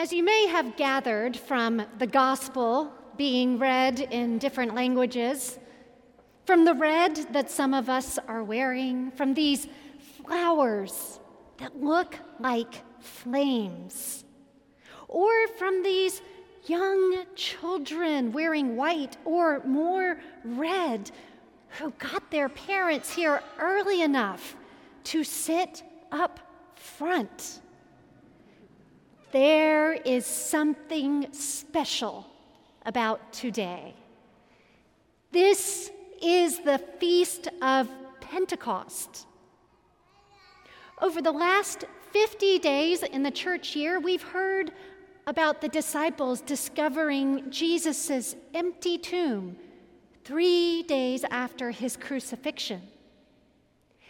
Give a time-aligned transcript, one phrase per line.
[0.00, 5.58] As you may have gathered from the gospel being read in different languages,
[6.46, 9.66] from the red that some of us are wearing, from these
[10.22, 11.18] flowers
[11.56, 14.24] that look like flames,
[15.08, 16.22] or from these
[16.66, 21.10] young children wearing white or more red
[21.70, 24.54] who got their parents here early enough
[25.02, 26.38] to sit up
[26.76, 27.62] front.
[29.30, 32.26] There is something special
[32.86, 33.94] about today.
[35.32, 35.90] This
[36.22, 37.90] is the Feast of
[38.22, 39.26] Pentecost.
[41.02, 44.72] Over the last 50 days in the church year, we've heard
[45.26, 49.58] about the disciples discovering Jesus' empty tomb
[50.24, 52.80] three days after his crucifixion.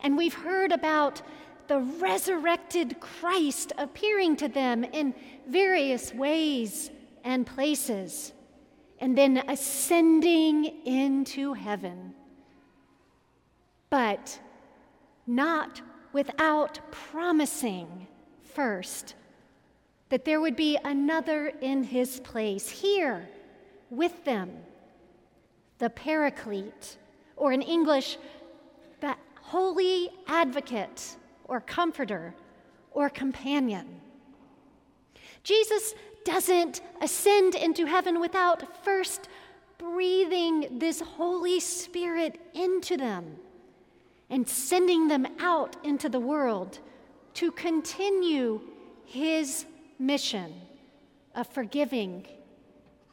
[0.00, 1.20] And we've heard about
[1.68, 5.14] the resurrected Christ appearing to them in
[5.48, 6.90] various ways
[7.24, 8.32] and places,
[8.98, 12.14] and then ascending into heaven.
[13.90, 14.40] But
[15.26, 15.80] not
[16.12, 18.06] without promising
[18.42, 19.14] first
[20.08, 23.28] that there would be another in his place here
[23.88, 24.50] with them,
[25.78, 26.98] the Paraclete,
[27.36, 28.18] or in English,
[29.00, 32.34] the Holy Advocate, or Comforter,
[32.92, 34.00] or Companion.
[35.42, 39.28] Jesus doesn't ascend into heaven without first
[39.78, 43.36] breathing this Holy Spirit into them
[44.30, 46.78] and sending them out into the world
[47.34, 48.60] to continue
[49.04, 49.66] his
[49.98, 50.54] mission
[51.34, 52.26] of forgiving,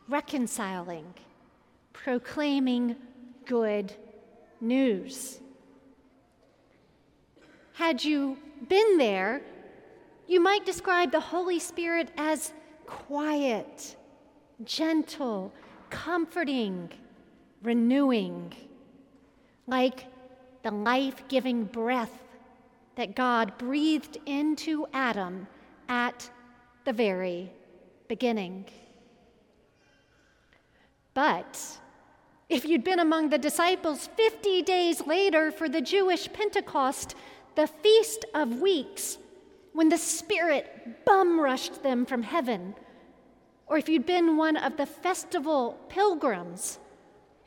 [0.07, 1.13] reconciling,
[1.93, 2.95] proclaiming
[3.45, 3.93] good
[4.61, 5.39] news.
[7.79, 9.41] Had you been there,
[10.27, 12.51] you might describe the Holy Spirit as
[12.85, 13.95] quiet,
[14.65, 15.53] gentle,
[15.89, 16.91] comforting,
[17.63, 18.53] renewing,
[19.65, 20.07] like
[20.61, 22.25] the life giving breath
[22.95, 25.47] that God breathed into Adam
[25.87, 26.29] at
[26.83, 27.49] the very
[28.09, 28.65] beginning.
[31.13, 31.79] But
[32.49, 37.15] if you'd been among the disciples 50 days later for the Jewish Pentecost,
[37.55, 39.17] the Feast of Weeks,
[39.73, 42.75] when the Spirit bum rushed them from heaven,
[43.67, 46.79] or if you'd been one of the festival pilgrims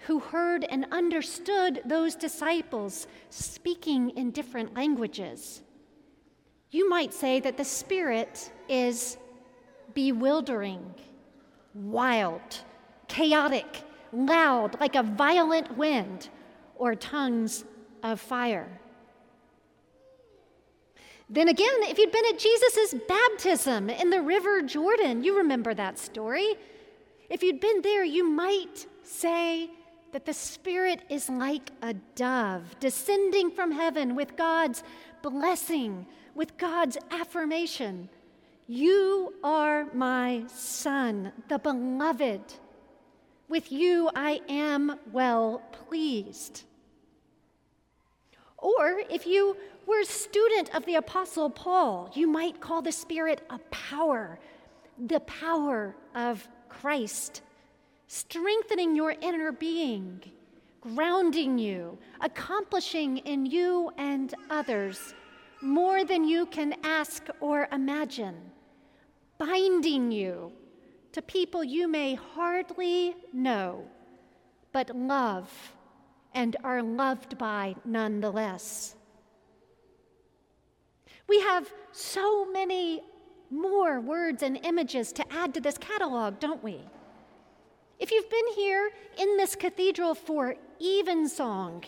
[0.06, 5.62] who heard and understood those disciples speaking in different languages,
[6.70, 9.16] you might say that the Spirit is
[9.94, 10.94] bewildering,
[11.74, 12.40] wild,
[13.08, 16.28] chaotic, loud, like a violent wind
[16.76, 17.64] or tongues
[18.02, 18.80] of fire.
[21.32, 25.98] Then again, if you'd been at Jesus' baptism in the River Jordan, you remember that
[25.98, 26.54] story.
[27.30, 29.70] If you'd been there, you might say
[30.12, 34.84] that the Spirit is like a dove descending from heaven with God's
[35.22, 38.08] blessing, with God's affirmation
[38.72, 42.40] you are my son, the beloved.
[43.48, 46.62] With you I am well pleased.
[48.62, 49.56] Or if you
[49.86, 54.38] were a student of the Apostle Paul, you might call the Spirit a power,
[55.06, 57.42] the power of Christ,
[58.06, 60.22] strengthening your inner being,
[60.80, 65.12] grounding you, accomplishing in you and others
[65.60, 68.36] more than you can ask or imagine,
[69.38, 70.52] binding you
[71.10, 73.84] to people you may hardly know,
[74.72, 75.50] but love
[76.34, 78.96] and are loved by nonetheless.
[81.28, 83.02] We have so many
[83.50, 86.80] more words and images to add to this catalog, don't we?
[87.98, 91.84] If you've been here in this cathedral for evensong,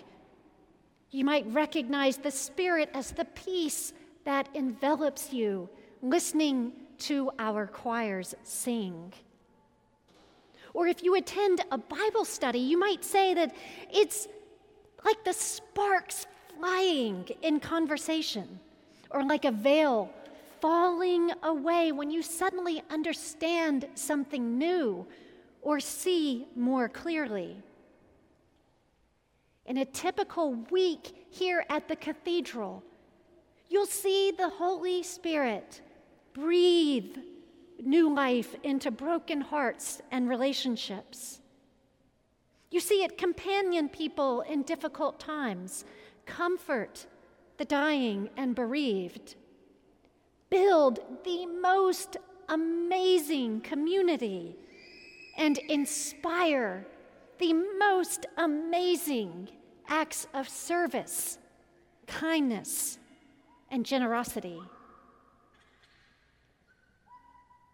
[1.11, 3.93] you might recognize the Spirit as the peace
[4.25, 5.69] that envelops you,
[6.03, 9.13] listening to our choirs sing.
[10.75, 13.55] Or if you attend a Bible study, you might say that
[13.91, 14.29] it's
[15.05, 16.27] like the sparks
[16.59, 18.59] flying in conversation,
[19.11, 20.11] or like a veil
[20.61, 25.07] falling away when you suddenly understand something new
[25.63, 27.57] or see more clearly.
[29.67, 32.83] In a typical week here at the cathedral,
[33.69, 35.81] you'll see the Holy Spirit
[36.33, 37.17] breathe
[37.87, 41.41] new life into broken hearts and relationships.
[42.71, 45.85] You see it companion people in difficult times,
[46.27, 47.07] comfort
[47.57, 49.37] the dying and bereaved,
[50.51, 52.17] build the most
[52.49, 54.57] amazing community
[55.37, 56.87] and inspire
[57.39, 59.49] the most amazing
[59.89, 61.39] acts of service,
[62.07, 62.99] kindness,
[63.71, 64.61] and generosity.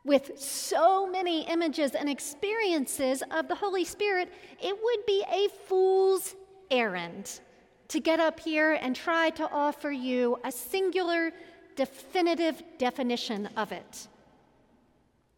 [0.05, 6.35] With so many images and experiences of the Holy Spirit, it would be a fool's
[6.71, 7.41] errand
[7.89, 11.33] to get up here and try to offer you a singular,
[11.77, 14.09] definitive definition of it.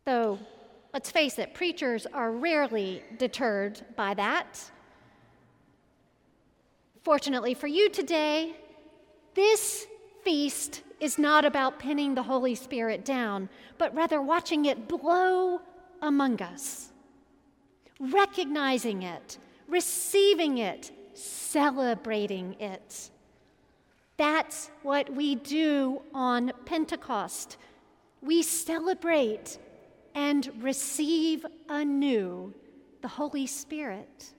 [0.05, 0.39] Though,
[0.93, 4.61] let's face it, preachers are rarely deterred by that.
[7.03, 8.55] Fortunately for you today,
[9.35, 9.87] this
[10.25, 13.49] feast is not about pinning the Holy Spirit down,
[13.79, 15.61] but rather watching it blow
[16.01, 16.93] among us,
[17.99, 19.39] recognizing it,
[19.69, 23.11] receiving it, celebrating it.
[24.17, 27.57] That's what we do on Pentecost.
[28.21, 29.59] We celebrate
[30.15, 32.55] and receive anew
[33.01, 34.33] the Holy Spirit.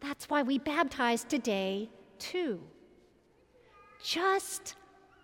[0.00, 2.60] That's why we baptize today, too.
[4.02, 4.74] Just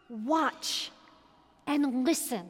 [0.09, 0.91] watch
[1.67, 2.47] and listen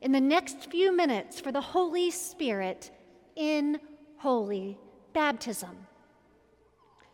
[0.00, 2.90] in the next few minutes for the Holy Spirit
[3.36, 3.78] in
[4.16, 4.78] holy
[5.12, 5.76] baptism.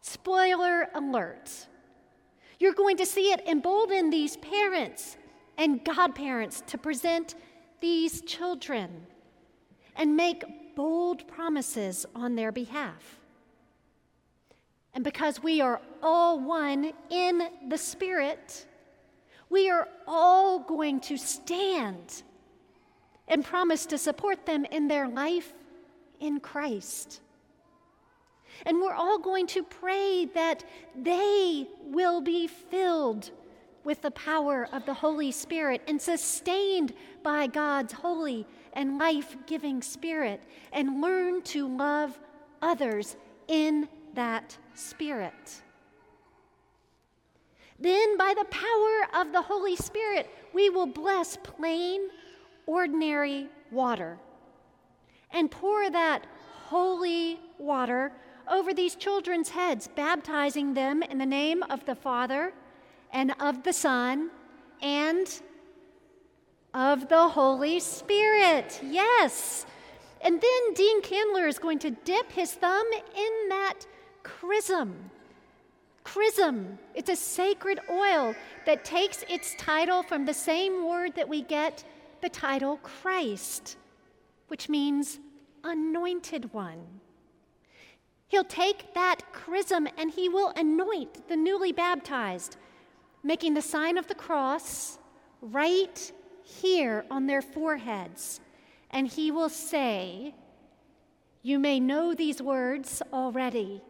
[0.01, 1.67] Spoiler alert.
[2.59, 5.17] You're going to see it embolden these parents
[5.59, 7.35] and godparents to present
[7.81, 9.06] these children
[9.97, 13.21] and make bold promises on their behalf.
[14.94, 18.67] And because we are all one in the Spirit,
[19.50, 22.23] we are all going to stand
[23.26, 25.52] and promise to support them in their life
[26.20, 27.20] in Christ.
[28.67, 30.64] And we're all going to pray that
[30.94, 33.31] they will be filled
[33.82, 39.82] with the power of the Holy Spirit and sustained by God's holy and life giving
[39.82, 40.41] Spirit
[40.73, 42.19] and learn to love
[42.62, 43.17] others
[43.49, 45.62] in that Spirit.
[47.78, 52.08] Then, by the power of the Holy Spirit, we will bless plain,
[52.66, 54.19] ordinary water
[55.34, 56.26] and pour that
[56.69, 58.12] holy water
[58.50, 62.52] over these children's heads, baptizing them in the name of the Father
[63.12, 64.31] and of the Son
[64.81, 65.43] and
[66.72, 68.81] of the Holy Spirit.
[68.82, 69.67] Yes.
[70.20, 73.81] And then Dean Candler is going to dip his thumb in that
[74.25, 75.11] chrism.
[76.03, 78.35] Chrism, it's a sacred oil
[78.67, 81.85] that takes its title from the same word that we get
[82.21, 83.76] the title Christ,
[84.49, 85.21] which means
[85.62, 86.85] anointed one.
[88.29, 92.56] He'll take that chrism and he will anoint the newly baptized,
[93.23, 94.99] making the sign of the cross
[95.41, 96.12] right
[96.43, 98.41] here on their foreheads.
[98.91, 100.35] And he will say,
[101.43, 103.82] You may know these words already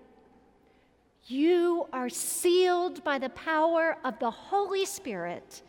[1.27, 5.63] you are sealed by the power of the Holy Spirit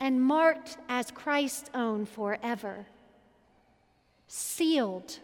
[0.00, 2.86] and marked as Christ's own forever.
[4.28, 5.18] Sealed,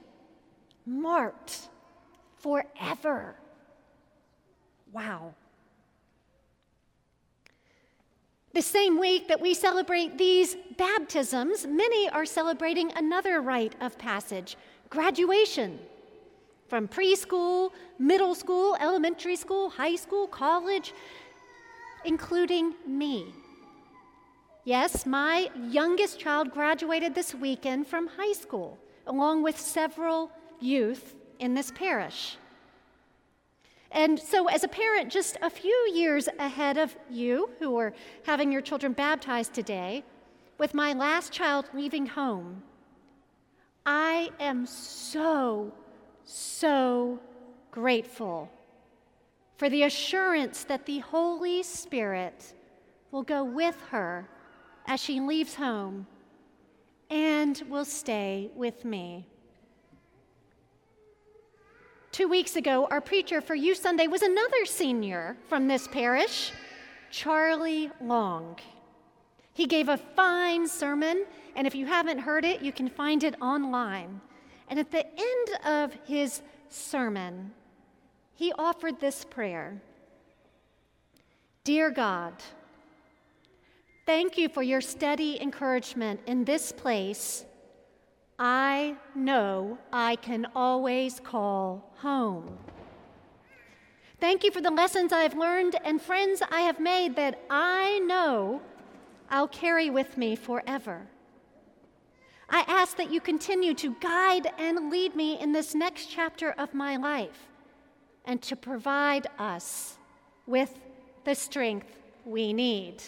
[0.84, 1.69] marked
[2.36, 3.36] forever.
[4.92, 5.34] Wow.
[8.52, 14.56] The same week that we celebrate these baptisms, many are celebrating another rite of passage
[14.91, 15.79] graduation
[16.69, 20.93] from preschool, middle school, elementary school, high school, college,
[22.05, 23.32] including me.
[24.65, 31.55] Yes, my youngest child graduated this weekend from high school, along with several youth in
[31.55, 32.37] this parish.
[33.91, 37.94] And so, as a parent just a few years ahead of you who are
[38.27, 40.05] having your children baptized today,
[40.58, 42.63] with my last child leaving home,
[43.87, 45.72] I am so
[46.29, 47.19] so
[47.70, 48.51] grateful
[49.56, 52.53] for the assurance that the Holy Spirit
[53.11, 54.29] will go with her
[54.87, 56.06] as she leaves home
[57.11, 59.27] and will stay with me.
[62.13, 66.53] Two weeks ago, our preacher for Youth Sunday was another senior from this parish,
[67.11, 68.58] Charlie Long.
[69.55, 71.25] He gave a fine sermon,
[71.56, 74.20] and if you haven't heard it, you can find it online.
[74.69, 77.53] And at the end of his sermon,
[78.34, 79.81] he offered this prayer
[81.65, 82.34] Dear God,
[84.06, 87.44] thank you for your steady encouragement in this place.
[88.39, 92.58] I know I can always call home.
[94.20, 98.63] Thank you for the lessons I've learned and friends I have made that I know
[99.31, 101.06] I'll carry with me forever.
[102.50, 106.72] I ask that you continue to guide and lead me in this next chapter of
[106.72, 107.48] my life
[108.24, 109.98] and to provide us
[110.46, 110.74] with
[111.24, 113.02] the strength we need.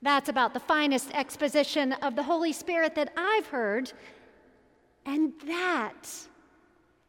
[0.00, 3.92] That's about the finest exposition of the Holy Spirit that I've heard,
[5.06, 6.08] and that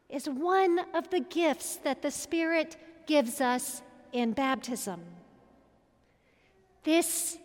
[0.10, 3.82] is one of the gifts that the Spirit gives us
[4.14, 5.02] in baptism.
[6.84, 7.38] This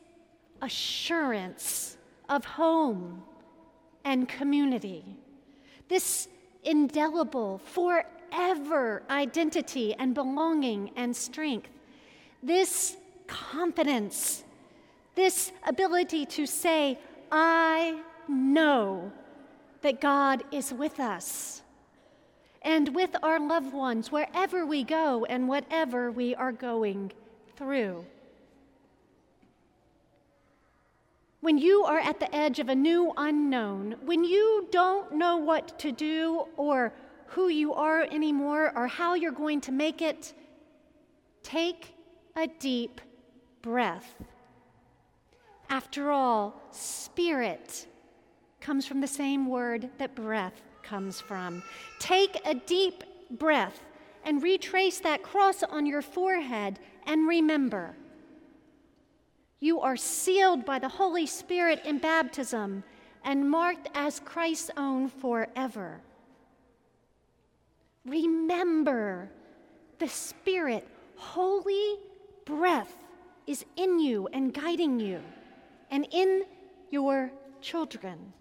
[0.62, 1.96] assurance
[2.30, 3.22] of home
[4.04, 5.04] and community,
[5.88, 6.28] this
[6.64, 11.68] indelible, forever identity and belonging and strength,
[12.42, 12.96] this
[13.26, 14.44] confidence,
[15.14, 16.98] this ability to say,
[17.30, 19.12] I know
[19.82, 21.62] that God is with us.
[22.62, 27.10] And with our loved ones wherever we go and whatever we are going
[27.56, 28.04] through.
[31.40, 35.78] When you are at the edge of a new unknown, when you don't know what
[35.78, 36.92] to do or
[37.28, 40.34] who you are anymore or how you're going to make it,
[41.42, 41.94] take
[42.36, 43.00] a deep
[43.62, 44.16] breath.
[45.70, 47.86] After all, spirit
[48.60, 51.62] comes from the same word that breath comes from.
[51.98, 53.80] Take a deep breath
[54.24, 57.96] and retrace that cross on your forehead and remember
[59.60, 62.82] you are sealed by the Holy Spirit in baptism
[63.22, 66.00] and marked as Christ's own forever.
[68.06, 69.30] Remember,
[69.98, 71.98] the Spirit, holy
[72.46, 72.96] breath,
[73.46, 75.20] is in you and guiding you
[75.90, 76.44] and in
[76.90, 78.32] your children.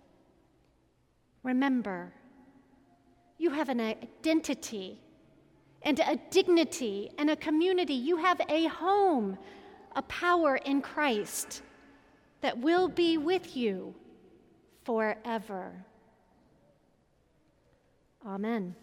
[1.43, 2.13] Remember,
[3.37, 4.99] you have an identity
[5.81, 7.93] and a dignity and a community.
[7.93, 9.37] You have a home
[9.99, 11.61] a power in Christ
[12.39, 13.93] that will be with you
[14.85, 15.73] forever.
[18.25, 18.75] Amen.